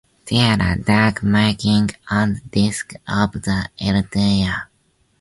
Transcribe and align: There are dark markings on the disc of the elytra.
There 0.25 0.59
are 0.59 0.77
dark 0.77 1.21
markings 1.21 1.93
on 2.09 2.33
the 2.33 2.41
disc 2.49 2.95
of 3.07 3.33
the 3.33 3.69
elytra. 3.79 4.65